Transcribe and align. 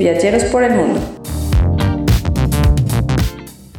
Viajeros 0.00 0.44
por 0.44 0.64
el 0.64 0.72
mundo. 0.72 0.98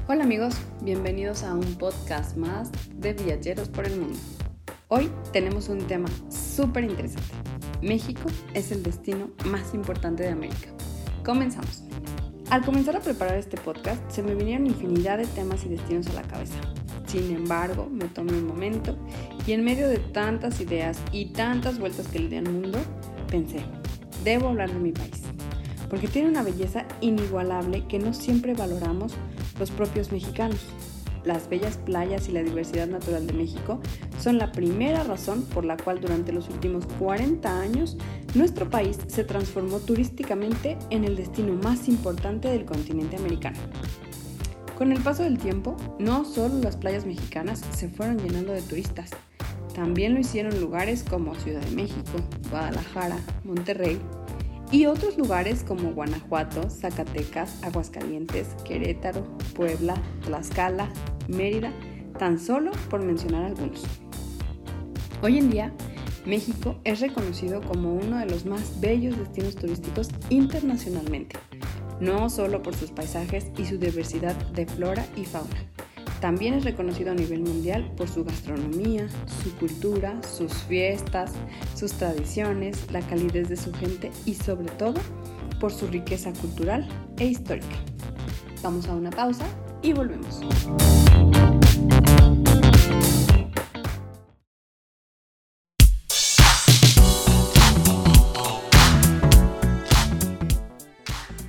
Hola 0.08 0.24
amigos, 0.24 0.54
bienvenidos 0.84 1.42
a 1.42 1.56
un 1.56 1.66
podcast 1.80 2.38
más 2.38 2.70
de 2.96 3.14
Viajeros 3.14 3.70
por 3.70 3.88
el 3.88 4.00
mundo. 4.00 4.20
Hoy 4.90 5.10
tenemos 5.34 5.68
un 5.68 5.80
tema 5.88 6.08
súper 6.30 6.84
interesante. 6.84 7.34
México 7.82 8.30
es 8.54 8.72
el 8.72 8.84
destino 8.84 9.32
más 9.46 9.74
importante 9.74 10.22
de 10.22 10.30
América. 10.30 10.68
Comenzamos. 11.26 11.86
Al 12.52 12.64
comenzar 12.64 12.98
a 12.98 13.00
preparar 13.00 13.38
este 13.38 13.58
podcast 13.58 14.00
se 14.12 14.22
me 14.22 14.36
vinieron 14.36 14.68
infinidad 14.68 15.18
de 15.18 15.26
temas 15.26 15.66
y 15.66 15.70
destinos 15.70 16.06
a 16.10 16.14
la 16.14 16.22
cabeza. 16.22 16.60
Sin 17.08 17.36
embargo, 17.36 17.90
me 17.92 18.06
tomé 18.06 18.34
un 18.34 18.46
momento 18.46 18.96
y 19.48 19.54
en 19.54 19.64
medio 19.64 19.90
de 19.90 19.98
tantas 19.98 20.62
ideas 20.62 21.00
y 21.12 21.34
tantas 21.34 21.80
vueltas 21.80 22.08
que 22.10 22.20
le 22.20 22.30
di 22.30 22.36
al 22.36 22.48
mundo, 22.48 22.78
pensé, 23.28 23.62
debo 24.24 24.50
hablar 24.50 24.72
de 24.72 24.80
mi 24.80 24.92
país 24.92 25.21
porque 25.92 26.08
tiene 26.08 26.30
una 26.30 26.42
belleza 26.42 26.86
inigualable 27.02 27.86
que 27.86 28.00
no 28.00 28.14
siempre 28.14 28.54
valoramos 28.54 29.12
los 29.60 29.72
propios 29.72 30.14
mexicanos. 30.14 30.58
Las 31.26 31.50
bellas 31.50 31.78
playas 31.78 32.30
y 32.30 32.32
la 32.32 32.42
diversidad 32.42 32.88
natural 32.88 33.28
de 33.28 33.34
México 33.34 33.82
son 34.18 34.38
la 34.38 34.54
primera 34.54 35.04
razón 35.04 35.44
por 35.44 35.66
la 35.66 35.76
cual 35.76 36.00
durante 36.00 36.32
los 36.32 36.48
últimos 36.50 36.86
40 36.98 37.60
años 37.60 37.98
nuestro 38.36 38.70
país 38.70 39.00
se 39.08 39.26
transformó 39.26 39.80
turísticamente 39.80 40.78
en 40.92 41.04
el 41.04 41.18
destino 41.18 41.54
más 41.62 41.90
importante 41.90 42.48
del 42.48 42.64
continente 42.64 43.18
americano. 43.18 43.60
Con 44.78 44.94
el 44.94 45.02
paso 45.02 45.24
del 45.24 45.38
tiempo, 45.38 45.76
no 46.00 46.24
solo 46.24 46.58
las 46.60 46.78
playas 46.78 47.06
mexicanas 47.06 47.64
se 47.76 47.90
fueron 47.90 48.18
llenando 48.18 48.54
de 48.54 48.62
turistas, 48.62 49.12
también 49.76 50.14
lo 50.14 50.22
hicieron 50.22 50.60
lugares 50.60 51.04
como 51.04 51.36
Ciudad 51.36 51.62
de 51.62 51.76
México, 51.76 52.18
Guadalajara, 52.50 53.18
Monterrey 53.44 54.00
y 54.72 54.86
otros 54.86 55.18
lugares 55.18 55.64
como 55.64 55.92
Guanajuato, 55.92 56.70
Zacatecas, 56.70 57.62
Aguascalientes, 57.64 58.48
Querétaro, 58.66 59.26
Puebla, 59.54 59.96
Tlaxcala, 60.24 60.90
Mérida, 61.28 61.74
tan 62.18 62.40
solo 62.40 62.72
por 62.90 63.04
mencionar 63.04 63.46
algunos. 63.46 63.84
Hoy 65.22 65.38
en 65.40 65.50
día, 65.50 65.74
México 66.26 66.78
es 66.84 67.02
reconocido 67.02 67.62
como 67.62 67.94
uno 67.94 68.18
de 68.18 68.28
los 68.28 68.46
más 68.46 68.80
bellos 68.80 69.18
destinos 69.18 69.56
turísticos 69.56 70.10
internacionalmente, 70.30 71.38
no 72.00 72.30
solo 72.30 72.62
por 72.64 72.76
sus 72.76 72.92
paisajes 72.92 73.48
y 73.58 73.66
su 73.66 73.78
diversidad 73.78 74.36
de 74.54 74.66
flora 74.66 75.06
y 75.18 75.26
fauna, 75.26 75.66
también 76.22 76.54
es 76.54 76.64
reconocido 76.64 77.12
a 77.12 77.16
nivel 77.16 77.42
mundial 77.42 77.92
por 77.98 78.08
su 78.08 78.24
gastronomía, 78.24 79.08
su 79.44 79.54
cultura, 79.58 80.22
sus 80.22 80.54
fiestas, 80.54 81.34
sus 81.76 81.94
tradiciones, 81.94 82.90
la 82.92 83.02
calidez 83.02 83.50
de 83.50 83.58
su 83.58 83.74
gente 83.74 84.12
y 84.26 84.36
sobre 84.36 84.70
todo 84.70 85.02
por 85.60 85.74
su 85.74 85.88
riqueza 85.88 86.32
cultural 86.34 86.88
e 87.18 87.26
histórica. 87.26 87.76
Vamos 88.62 88.88
a 88.88 88.94
una 88.94 89.10
pausa 89.10 89.46
y 89.82 89.94
volvemos. 89.94 90.42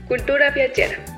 Cultura 0.09 0.51
viajera. 0.51 1.12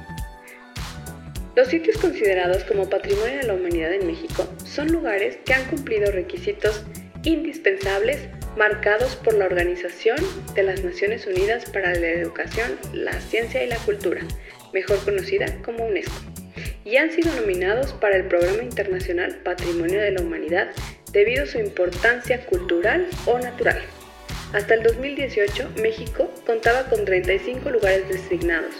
Los 1.56 1.69
sitios 1.69 1.98
considerados 1.98 2.64
como 2.64 2.91
Patrimonio 2.91 3.36
de 3.36 3.44
la 3.44 3.55
Humanidad 3.55 3.92
en 3.92 4.08
México 4.08 4.52
son 4.64 4.91
lugares 4.91 5.38
que 5.44 5.55
han 5.55 5.64
cumplido 5.66 6.10
requisitos 6.10 6.84
indispensables 7.22 8.19
marcados 8.56 9.14
por 9.14 9.34
la 9.34 9.47
Organización 9.47 10.16
de 10.56 10.64
las 10.64 10.82
Naciones 10.82 11.28
Unidas 11.28 11.70
para 11.70 11.94
la 11.94 12.08
Educación, 12.08 12.77
la 12.92 13.12
Ciencia 13.20 13.62
y 13.62 13.69
la 13.69 13.77
Cultura, 13.77 14.22
mejor 14.72 14.98
conocida 15.05 15.47
como 15.62 15.86
UNESCO, 15.86 16.14
y 16.84 16.97
han 16.97 17.12
sido 17.12 17.32
nominados 17.36 17.93
para 17.93 18.16
el 18.16 18.26
Programa 18.26 18.64
Internacional 18.64 19.37
Patrimonio 19.44 20.00
de 20.00 20.10
la 20.10 20.22
Humanidad 20.22 20.70
debido 21.12 21.44
a 21.44 21.47
su 21.47 21.59
importancia 21.59 22.44
cultural 22.47 23.06
o 23.26 23.38
natural. 23.38 23.81
Hasta 24.53 24.75
el 24.75 24.82
2018, 24.82 25.70
México 25.81 26.32
contaba 26.47 26.88
con 26.88 27.04
35 27.04 27.70
lugares 27.70 28.09
designados, 28.09 28.75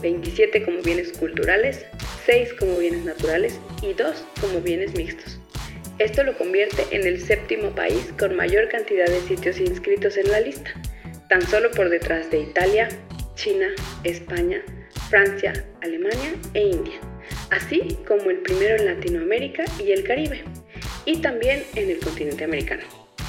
27 0.00 0.64
como 0.64 0.82
bienes 0.82 1.12
culturales, 1.12 1.84
6 2.26 2.54
como 2.58 2.76
bienes 2.78 3.04
naturales 3.04 3.58
y 3.82 3.92
2 3.92 4.24
como 4.40 4.60
bienes 4.60 4.94
mixtos. 4.94 5.40
Esto 5.98 6.24
lo 6.24 6.36
convierte 6.36 6.84
en 6.92 7.06
el 7.06 7.20
séptimo 7.20 7.74
país 7.74 8.12
con 8.18 8.34
mayor 8.34 8.68
cantidad 8.68 9.06
de 9.06 9.20
sitios 9.20 9.60
inscritos 9.60 10.16
en 10.16 10.30
la 10.30 10.40
lista, 10.40 10.70
tan 11.28 11.46
solo 11.46 11.70
por 11.70 11.90
detrás 11.90 12.30
de 12.30 12.40
Italia, 12.40 12.88
China, 13.34 13.68
España, 14.04 14.62
Francia, 15.10 15.52
Alemania 15.82 16.34
e 16.54 16.62
India, 16.62 16.98
así 17.50 17.98
como 18.06 18.30
el 18.30 18.38
primero 18.38 18.76
en 18.76 18.86
Latinoamérica 18.86 19.64
y 19.78 19.92
el 19.92 20.04
Caribe, 20.04 20.42
y 21.04 21.18
también 21.18 21.64
en 21.74 21.90
el 21.90 21.98
continente 21.98 22.44
americano. 22.44 22.82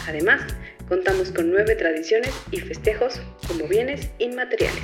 Además, 0.08 0.42
contamos 0.88 1.32
con 1.32 1.52
nueve 1.52 1.76
tradiciones 1.76 2.34
y 2.52 2.60
festejos 2.60 3.22
como 3.48 3.68
bienes 3.68 4.10
inmateriales. 4.20 4.84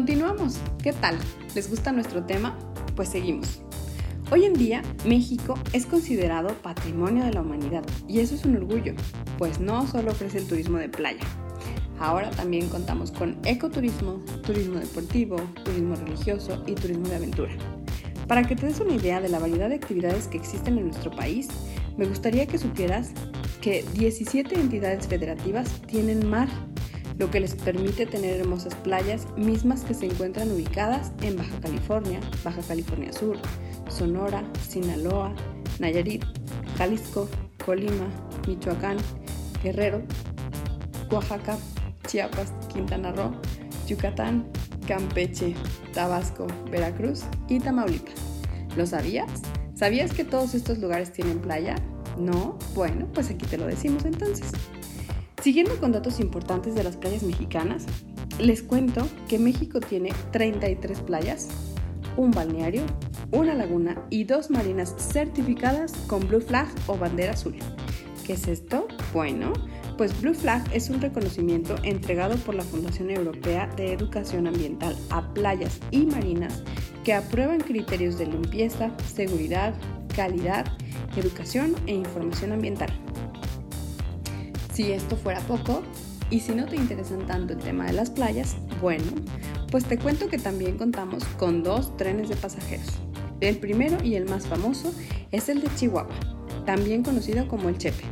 Continuamos. 0.00 0.56
¿Qué 0.82 0.94
tal? 0.94 1.14
¿Les 1.54 1.68
gusta 1.68 1.92
nuestro 1.92 2.24
tema? 2.24 2.58
Pues 2.96 3.10
seguimos. 3.10 3.60
Hoy 4.30 4.46
en 4.46 4.54
día, 4.54 4.80
México 5.04 5.58
es 5.74 5.84
considerado 5.84 6.54
patrimonio 6.62 7.22
de 7.22 7.34
la 7.34 7.42
humanidad 7.42 7.84
y 8.08 8.20
eso 8.20 8.34
es 8.34 8.46
un 8.46 8.56
orgullo, 8.56 8.94
pues 9.36 9.60
no 9.60 9.86
solo 9.86 10.12
ofrece 10.12 10.38
el 10.38 10.46
turismo 10.46 10.78
de 10.78 10.88
playa. 10.88 11.20
Ahora 11.98 12.30
también 12.30 12.70
contamos 12.70 13.10
con 13.10 13.36
ecoturismo, 13.44 14.24
turismo 14.42 14.78
deportivo, 14.78 15.36
turismo 15.66 15.94
religioso 15.96 16.64
y 16.66 16.72
turismo 16.76 17.06
de 17.06 17.16
aventura. 17.16 17.52
Para 18.26 18.44
que 18.44 18.56
te 18.56 18.64
des 18.64 18.80
una 18.80 18.94
idea 18.94 19.20
de 19.20 19.28
la 19.28 19.38
variedad 19.38 19.68
de 19.68 19.74
actividades 19.74 20.28
que 20.28 20.38
existen 20.38 20.78
en 20.78 20.86
nuestro 20.86 21.10
país, 21.10 21.48
me 21.98 22.06
gustaría 22.06 22.46
que 22.46 22.56
supieras 22.56 23.10
que 23.60 23.84
17 23.92 24.54
entidades 24.54 25.06
federativas 25.06 25.68
tienen 25.82 26.26
mar 26.26 26.48
lo 27.20 27.30
que 27.30 27.38
les 27.38 27.54
permite 27.54 28.06
tener 28.06 28.40
hermosas 28.40 28.74
playas 28.76 29.26
mismas 29.36 29.82
que 29.82 29.92
se 29.92 30.06
encuentran 30.06 30.50
ubicadas 30.50 31.12
en 31.20 31.36
Baja 31.36 31.60
California, 31.60 32.18
Baja 32.42 32.62
California 32.66 33.12
Sur, 33.12 33.36
Sonora, 33.90 34.42
Sinaloa, 34.66 35.34
Nayarit, 35.78 36.24
Jalisco, 36.78 37.28
Colima, 37.62 38.08
Michoacán, 38.48 38.96
Guerrero, 39.62 40.00
Oaxaca, 41.10 41.58
Chiapas, 42.06 42.54
Quintana 42.72 43.12
Roo, 43.12 43.32
Yucatán, 43.86 44.50
Campeche, 44.88 45.54
Tabasco, 45.92 46.46
Veracruz 46.70 47.24
y 47.50 47.60
Tamaulipas. 47.60 48.14
¿Lo 48.78 48.86
sabías? 48.86 49.30
¿Sabías 49.74 50.14
que 50.14 50.24
todos 50.24 50.54
estos 50.54 50.78
lugares 50.78 51.12
tienen 51.12 51.38
playa? 51.40 51.74
¿No? 52.16 52.58
Bueno, 52.74 53.06
pues 53.12 53.28
aquí 53.28 53.44
te 53.44 53.58
lo 53.58 53.66
decimos 53.66 54.06
entonces. 54.06 54.52
Siguiendo 55.42 55.78
con 55.80 55.92
datos 55.92 56.20
importantes 56.20 56.74
de 56.74 56.84
las 56.84 56.98
playas 56.98 57.22
mexicanas, 57.22 57.86
les 58.38 58.62
cuento 58.62 59.08
que 59.26 59.38
México 59.38 59.80
tiene 59.80 60.12
33 60.32 61.00
playas, 61.00 61.48
un 62.18 62.30
balneario, 62.30 62.82
una 63.30 63.54
laguna 63.54 64.04
y 64.10 64.24
dos 64.24 64.50
marinas 64.50 64.94
certificadas 64.98 65.92
con 66.06 66.28
Blue 66.28 66.42
Flag 66.42 66.68
o 66.86 66.98
bandera 66.98 67.32
azul. 67.32 67.56
¿Qué 68.26 68.34
es 68.34 68.48
esto? 68.48 68.86
Bueno, 69.14 69.54
pues 69.96 70.20
Blue 70.20 70.34
Flag 70.34 70.62
es 70.74 70.90
un 70.90 71.00
reconocimiento 71.00 71.74
entregado 71.84 72.36
por 72.36 72.54
la 72.54 72.62
Fundación 72.62 73.08
Europea 73.08 73.66
de 73.76 73.94
Educación 73.94 74.46
Ambiental 74.46 74.94
a 75.08 75.32
playas 75.32 75.80
y 75.90 76.04
marinas 76.04 76.62
que 77.02 77.14
aprueban 77.14 77.60
criterios 77.60 78.18
de 78.18 78.26
limpieza, 78.26 78.90
seguridad, 79.06 79.74
calidad, 80.14 80.66
educación 81.16 81.74
e 81.86 81.94
información 81.94 82.52
ambiental. 82.52 82.90
Si 84.72 84.92
esto 84.92 85.16
fuera 85.16 85.40
poco, 85.40 85.82
y 86.30 86.40
si 86.40 86.54
no 86.54 86.66
te 86.66 86.76
interesan 86.76 87.26
tanto 87.26 87.54
el 87.54 87.58
tema 87.58 87.86
de 87.86 87.92
las 87.92 88.10
playas, 88.10 88.56
bueno, 88.80 89.04
pues 89.70 89.84
te 89.84 89.98
cuento 89.98 90.28
que 90.28 90.38
también 90.38 90.78
contamos 90.78 91.24
con 91.38 91.62
dos 91.62 91.96
trenes 91.96 92.28
de 92.28 92.36
pasajeros. 92.36 93.00
El 93.40 93.58
primero 93.58 94.02
y 94.02 94.14
el 94.14 94.28
más 94.28 94.46
famoso 94.46 94.94
es 95.32 95.48
el 95.48 95.60
de 95.60 95.74
Chihuahua, 95.74 96.14
también 96.66 97.02
conocido 97.02 97.48
como 97.48 97.68
el 97.68 97.78
Chepe, 97.78 98.04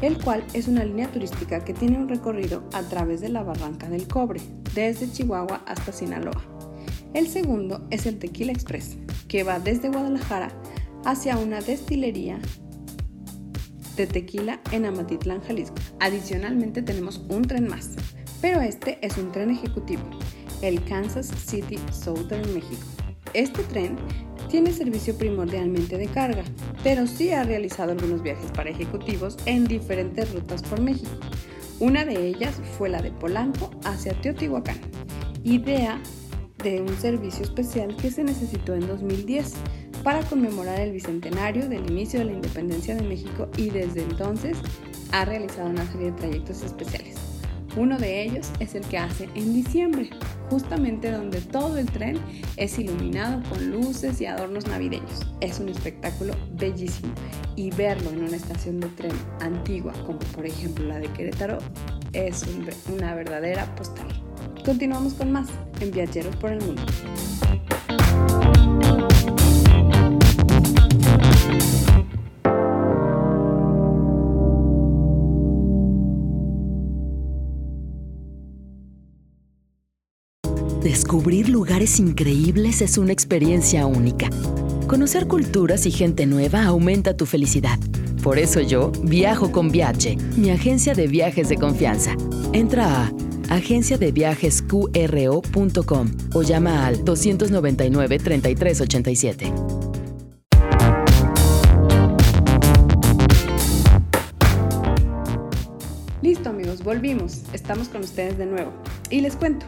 el 0.00 0.16
cual 0.22 0.42
es 0.54 0.66
una 0.66 0.84
línea 0.84 1.10
turística 1.10 1.62
que 1.62 1.74
tiene 1.74 1.98
un 1.98 2.08
recorrido 2.08 2.64
a 2.72 2.82
través 2.82 3.20
de 3.20 3.28
la 3.28 3.42
Barranca 3.42 3.88
del 3.88 4.08
Cobre, 4.08 4.40
desde 4.74 5.10
Chihuahua 5.10 5.62
hasta 5.66 5.92
Sinaloa. 5.92 6.42
El 7.12 7.28
segundo 7.28 7.86
es 7.90 8.06
el 8.06 8.18
Tequila 8.18 8.52
Express, 8.52 8.96
que 9.28 9.44
va 9.44 9.58
desde 9.58 9.90
Guadalajara 9.90 10.50
hacia 11.04 11.36
una 11.36 11.60
destilería 11.60 12.38
de 13.96 14.06
tequila 14.06 14.60
en 14.70 14.86
Amatitlán, 14.86 15.42
Jalisco. 15.42 15.76
Adicionalmente 16.00 16.82
tenemos 16.82 17.22
un 17.28 17.42
tren 17.42 17.68
más, 17.68 17.90
pero 18.40 18.60
este 18.60 18.98
es 19.04 19.16
un 19.18 19.32
tren 19.32 19.50
ejecutivo, 19.50 20.02
el 20.62 20.82
Kansas 20.84 21.26
City 21.46 21.78
Southern 21.92 22.52
México, 22.54 22.82
Este 23.34 23.62
tren 23.64 23.96
tiene 24.50 24.72
servicio 24.72 25.16
primordialmente 25.16 25.96
de 25.96 26.06
carga, 26.06 26.44
pero 26.84 27.06
sí 27.06 27.30
ha 27.30 27.42
realizado 27.42 27.92
algunos 27.92 28.22
viajes 28.22 28.50
para 28.50 28.70
ejecutivos 28.70 29.36
en 29.46 29.64
diferentes 29.64 30.34
rutas 30.34 30.62
por 30.62 30.80
México. 30.80 31.10
Una 31.80 32.04
de 32.04 32.26
ellas 32.26 32.60
fue 32.76 32.90
la 32.90 33.00
de 33.00 33.10
Polanco 33.10 33.70
hacia 33.84 34.12
Teotihuacán, 34.20 34.78
idea 35.42 36.00
de 36.62 36.80
un 36.80 36.96
servicio 36.98 37.44
especial 37.44 37.96
que 37.96 38.10
se 38.10 38.22
necesitó 38.22 38.74
en 38.74 38.86
2010 38.86 39.54
para 40.02 40.22
conmemorar 40.22 40.80
el 40.80 40.92
bicentenario 40.92 41.68
del 41.68 41.88
inicio 41.90 42.20
de 42.20 42.26
la 42.26 42.32
independencia 42.32 42.94
de 42.94 43.02
México 43.02 43.48
y 43.56 43.70
desde 43.70 44.02
entonces 44.02 44.58
ha 45.12 45.24
realizado 45.24 45.70
una 45.70 45.90
serie 45.90 46.10
de 46.10 46.18
trayectos 46.18 46.62
especiales. 46.62 47.16
Uno 47.76 47.98
de 47.98 48.22
ellos 48.22 48.50
es 48.60 48.74
el 48.74 48.84
que 48.84 48.98
hace 48.98 49.28
en 49.34 49.54
diciembre, 49.54 50.10
justamente 50.50 51.10
donde 51.10 51.40
todo 51.40 51.78
el 51.78 51.86
tren 51.86 52.18
es 52.58 52.78
iluminado 52.78 53.42
con 53.48 53.70
luces 53.70 54.20
y 54.20 54.26
adornos 54.26 54.66
navideños. 54.66 55.26
Es 55.40 55.58
un 55.58 55.70
espectáculo 55.70 56.34
bellísimo 56.52 57.14
y 57.56 57.70
verlo 57.70 58.10
en 58.10 58.24
una 58.24 58.36
estación 58.36 58.78
de 58.80 58.88
tren 58.88 59.12
antigua, 59.40 59.94
como 60.04 60.18
por 60.18 60.44
ejemplo 60.44 60.84
la 60.84 60.98
de 60.98 61.08
Querétaro, 61.12 61.58
es 62.12 62.44
una 62.92 63.14
verdadera 63.14 63.74
postal. 63.74 64.08
Continuamos 64.66 65.14
con 65.14 65.32
más 65.32 65.48
en 65.80 65.90
Viajeros 65.92 66.36
por 66.36 66.52
el 66.52 66.60
Mundo. 66.60 66.82
Descubrir 80.82 81.48
lugares 81.48 81.98
increíbles 82.00 82.82
es 82.82 82.98
una 82.98 83.12
experiencia 83.12 83.86
única. 83.86 84.28
Conocer 84.88 85.28
culturas 85.28 85.86
y 85.86 85.92
gente 85.92 86.26
nueva 86.26 86.64
aumenta 86.64 87.16
tu 87.16 87.24
felicidad. 87.24 87.78
Por 88.20 88.40
eso 88.40 88.60
yo 88.60 88.90
viajo 89.04 89.52
con 89.52 89.70
Viaje, 89.70 90.16
mi 90.36 90.50
agencia 90.50 90.94
de 90.94 91.06
viajes 91.06 91.48
de 91.48 91.56
confianza. 91.56 92.16
Entra 92.52 92.96
a 92.96 93.12
agenciadeviajesqro.com 93.54 96.10
o 96.34 96.42
llama 96.42 96.86
al 96.86 97.04
299 97.04 98.18
3387. 98.18 99.52
Listo 106.22 106.48
amigos, 106.48 106.82
volvimos. 106.82 107.42
Estamos 107.52 107.88
con 107.88 108.02
ustedes 108.02 108.36
de 108.36 108.46
nuevo. 108.46 108.72
Y 109.10 109.20
les 109.20 109.36
cuento, 109.36 109.64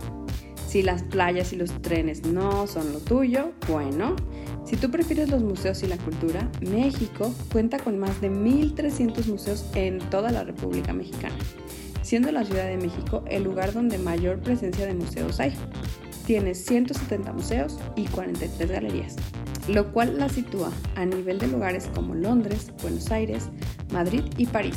si 0.74 0.82
las 0.82 1.04
playas 1.04 1.52
y 1.52 1.56
los 1.56 1.70
trenes 1.82 2.26
no 2.26 2.66
son 2.66 2.92
lo 2.92 2.98
tuyo, 2.98 3.52
bueno, 3.68 4.16
si 4.64 4.74
tú 4.74 4.90
prefieres 4.90 5.30
los 5.30 5.40
museos 5.40 5.80
y 5.84 5.86
la 5.86 5.96
cultura, 5.98 6.50
México 6.62 7.32
cuenta 7.52 7.78
con 7.78 7.96
más 7.96 8.20
de 8.20 8.28
1.300 8.28 9.24
museos 9.26 9.70
en 9.76 10.00
toda 10.10 10.32
la 10.32 10.42
República 10.42 10.92
Mexicana, 10.92 11.36
siendo 12.02 12.32
la 12.32 12.44
Ciudad 12.44 12.66
de 12.66 12.76
México 12.76 13.22
el 13.28 13.44
lugar 13.44 13.72
donde 13.72 13.98
mayor 13.98 14.40
presencia 14.40 14.84
de 14.84 14.94
museos 14.94 15.38
hay. 15.38 15.54
Tiene 16.26 16.56
170 16.56 17.32
museos 17.32 17.78
y 17.94 18.06
43 18.06 18.68
galerías, 18.68 19.14
lo 19.68 19.92
cual 19.92 20.18
la 20.18 20.28
sitúa 20.28 20.72
a 20.96 21.04
nivel 21.04 21.38
de 21.38 21.46
lugares 21.46 21.88
como 21.94 22.16
Londres, 22.16 22.72
Buenos 22.82 23.12
Aires, 23.12 23.48
Madrid 23.92 24.24
y 24.38 24.46
París, 24.46 24.74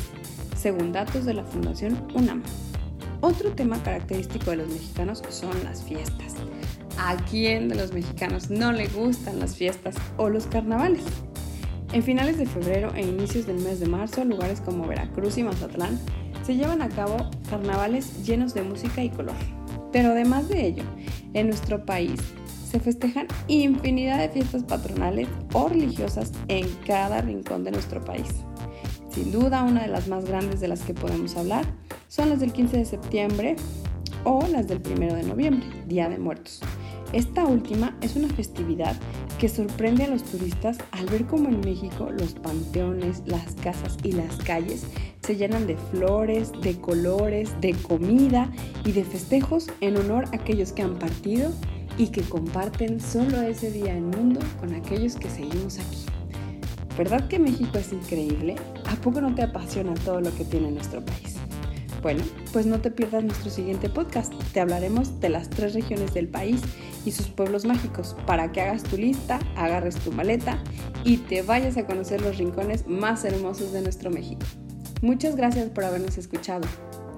según 0.55 0.91
datos 0.91 1.25
de 1.25 1.33
la 1.33 1.43
Fundación 1.43 2.07
UNAM. 2.13 2.43
Otro 3.27 3.51
tema 3.51 3.83
característico 3.83 4.51
de 4.51 4.55
los 4.55 4.69
mexicanos 4.69 5.21
son 5.27 5.51
las 5.65 5.83
fiestas. 5.83 6.35
¿A 6.97 7.17
quién 7.29 7.67
de 7.67 7.75
los 7.75 7.91
mexicanos 7.91 8.49
no 8.49 8.71
le 8.71 8.87
gustan 8.87 9.41
las 9.41 9.57
fiestas 9.57 9.95
o 10.15 10.29
los 10.29 10.47
carnavales? 10.47 11.03
En 11.91 12.03
finales 12.03 12.37
de 12.37 12.45
febrero 12.45 12.93
e 12.95 13.01
inicios 13.01 13.45
del 13.45 13.59
mes 13.59 13.81
de 13.81 13.87
marzo, 13.87 14.23
lugares 14.23 14.61
como 14.61 14.87
Veracruz 14.87 15.37
y 15.37 15.43
Mazatlán 15.43 15.99
se 16.45 16.55
llevan 16.55 16.81
a 16.81 16.87
cabo 16.87 17.17
carnavales 17.49 18.25
llenos 18.25 18.53
de 18.53 18.63
música 18.63 19.03
y 19.03 19.09
color. 19.09 19.35
Pero 19.91 20.11
además 20.11 20.47
de 20.47 20.65
ello, 20.65 20.83
en 21.33 21.47
nuestro 21.47 21.85
país 21.85 22.21
se 22.71 22.79
festejan 22.79 23.27
infinidad 23.49 24.19
de 24.19 24.29
fiestas 24.29 24.63
patronales 24.63 25.27
o 25.51 25.67
religiosas 25.67 26.31
en 26.47 26.65
cada 26.87 27.19
rincón 27.19 27.65
de 27.65 27.71
nuestro 27.71 27.99
país. 28.05 28.29
Sin 29.11 29.33
duda, 29.33 29.63
una 29.63 29.81
de 29.81 29.89
las 29.89 30.07
más 30.07 30.23
grandes 30.23 30.61
de 30.61 30.69
las 30.69 30.79
que 30.83 30.93
podemos 30.93 31.35
hablar 31.35 31.65
son 32.07 32.29
las 32.29 32.39
del 32.39 32.53
15 32.53 32.77
de 32.77 32.85
septiembre 32.85 33.55
o 34.23 34.45
las 34.47 34.67
del 34.67 34.81
1 34.85 35.15
de 35.15 35.23
noviembre, 35.23 35.67
Día 35.87 36.09
de 36.09 36.17
Muertos. 36.17 36.61
Esta 37.13 37.45
última 37.45 37.95
es 38.01 38.15
una 38.15 38.27
festividad 38.27 38.95
que 39.39 39.47
sorprende 39.47 40.03
a 40.03 40.09
los 40.09 40.23
turistas 40.23 40.77
al 40.91 41.05
ver 41.05 41.25
cómo 41.25 41.47
en 41.47 41.61
México 41.61 42.09
los 42.11 42.33
panteones, 42.33 43.23
las 43.25 43.55
casas 43.55 43.97
y 44.03 44.11
las 44.11 44.35
calles 44.37 44.85
se 45.21 45.37
llenan 45.37 45.67
de 45.67 45.77
flores, 45.77 46.51
de 46.61 46.75
colores, 46.79 47.53
de 47.61 47.73
comida 47.73 48.51
y 48.83 48.91
de 48.91 49.05
festejos 49.05 49.67
en 49.79 49.95
honor 49.97 50.25
a 50.25 50.37
aquellos 50.37 50.73
que 50.73 50.81
han 50.81 50.95
partido 50.95 51.51
y 51.97 52.07
que 52.07 52.21
comparten 52.21 52.99
solo 52.99 53.41
ese 53.41 53.71
día 53.71 53.95
en 53.95 54.09
mundo 54.09 54.39
con 54.59 54.73
aquellos 54.73 55.15
que 55.15 55.29
seguimos 55.29 55.79
aquí. 55.79 56.05
¿Verdad 56.97 57.27
que 57.27 57.39
México 57.39 57.77
es 57.77 57.93
increíble? 57.93 58.55
¿A 58.89 58.95
poco 58.95 59.21
no 59.21 59.33
te 59.33 59.43
apasiona 59.43 59.93
todo 59.93 60.19
lo 60.19 60.33
que 60.35 60.43
tiene 60.43 60.71
nuestro 60.71 61.03
país? 61.05 61.37
Bueno, 62.01 62.23
pues 62.53 62.65
no 62.65 62.79
te 62.79 62.91
pierdas 62.91 63.23
nuestro 63.23 63.49
siguiente 63.49 63.89
podcast. 63.89 64.33
Te 64.53 64.59
hablaremos 64.59 65.19
de 65.19 65.29
las 65.29 65.49
tres 65.49 65.73
regiones 65.73 66.13
del 66.13 66.27
país 66.27 66.61
y 67.05 67.11
sus 67.11 67.27
pueblos 67.27 67.65
mágicos 67.65 68.15
para 68.25 68.51
que 68.51 68.61
hagas 68.61 68.83
tu 68.83 68.97
lista, 68.97 69.39
agarres 69.55 69.95
tu 69.95 70.11
maleta 70.11 70.61
y 71.03 71.17
te 71.17 71.41
vayas 71.41 71.77
a 71.77 71.85
conocer 71.85 72.21
los 72.21 72.37
rincones 72.37 72.87
más 72.87 73.25
hermosos 73.25 73.71
de 73.71 73.81
nuestro 73.81 74.11
México. 74.11 74.45
Muchas 75.01 75.35
gracias 75.35 75.69
por 75.69 75.85
habernos 75.85 76.17
escuchado. 76.17 76.67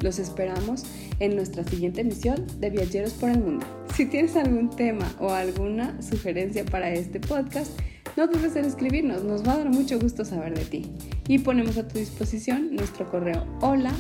Los 0.02 0.18
esperamos 0.18 0.86
en 1.20 1.36
nuestra 1.36 1.64
siguiente 1.66 2.02
emisión 2.02 2.46
de 2.60 2.70
Viajeros 2.70 3.14
por 3.14 3.30
el 3.30 3.40
Mundo. 3.40 3.66
Si 3.96 4.06
tienes 4.06 4.36
algún 4.38 4.70
tema 4.70 5.14
o 5.20 5.32
alguna 5.32 6.02
sugerencia 6.02 6.64
para 6.64 6.94
este 6.94 7.20
podcast, 7.20 7.72
no 8.20 8.28
dudes 8.28 8.54
en 8.58 8.66
escribirnos, 8.66 9.24
nos 9.24 9.48
va 9.48 9.54
a 9.54 9.58
dar 9.60 9.70
mucho 9.70 9.98
gusto 9.98 10.26
saber 10.26 10.54
de 10.54 10.66
ti. 10.66 10.92
Y 11.30 11.40
ponemos 11.40 11.78
a 11.78 11.88
tu 11.88 11.98
disposición 12.00 12.76
nuestro 12.76 13.10
correo 13.10 13.46
hola 13.62 13.94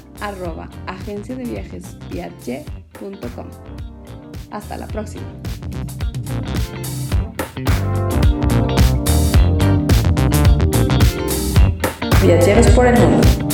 agencia 0.87 1.37
de 1.37 1.45
viajes 1.45 1.95
Hasta 4.51 4.75
la 4.75 4.87
próxima. 4.87 5.23
Viajeros 12.21 12.67
por 12.71 12.87
el 12.87 12.99
mundo. 12.99 13.48